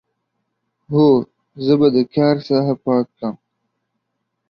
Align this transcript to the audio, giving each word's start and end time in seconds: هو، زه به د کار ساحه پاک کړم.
هو، 0.91 1.05
زه 1.65 1.73
به 1.79 1.87
د 1.95 1.97
کار 2.15 2.35
ساحه 2.47 2.75
پاک 2.85 3.05
کړم. 3.15 3.35